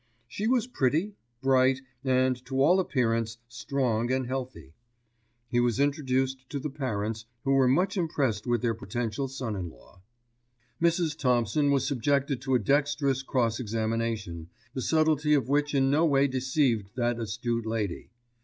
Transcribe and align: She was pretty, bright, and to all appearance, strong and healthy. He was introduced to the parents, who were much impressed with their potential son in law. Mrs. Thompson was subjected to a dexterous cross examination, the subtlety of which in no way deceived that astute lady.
She 0.27 0.47
was 0.47 0.65
pretty, 0.65 1.13
bright, 1.43 1.81
and 2.03 2.35
to 2.47 2.59
all 2.59 2.79
appearance, 2.79 3.37
strong 3.47 4.11
and 4.11 4.25
healthy. 4.25 4.73
He 5.47 5.59
was 5.59 5.79
introduced 5.79 6.49
to 6.49 6.57
the 6.57 6.71
parents, 6.71 7.25
who 7.43 7.51
were 7.51 7.67
much 7.67 7.97
impressed 7.97 8.47
with 8.47 8.63
their 8.63 8.73
potential 8.73 9.27
son 9.27 9.55
in 9.55 9.69
law. 9.69 10.01
Mrs. 10.81 11.15
Thompson 11.15 11.69
was 11.69 11.85
subjected 11.87 12.41
to 12.41 12.55
a 12.55 12.57
dexterous 12.59 13.21
cross 13.21 13.59
examination, 13.59 14.49
the 14.73 14.81
subtlety 14.81 15.35
of 15.35 15.47
which 15.49 15.75
in 15.75 15.91
no 15.91 16.03
way 16.03 16.25
deceived 16.27 16.89
that 16.95 17.19
astute 17.19 17.67
lady. 17.67 18.09